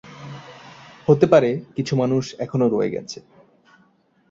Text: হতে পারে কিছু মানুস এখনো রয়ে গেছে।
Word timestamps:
হতে 1.07 1.25
পারে 1.27 1.49
কিছু 1.75 1.93
মানুস 1.95 2.25
এখনো 2.39 2.65
রয়ে 2.69 2.93
গেছে। 2.95 3.19